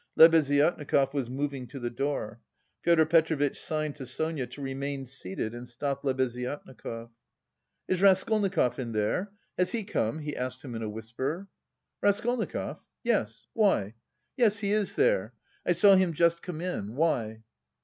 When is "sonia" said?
4.07-4.47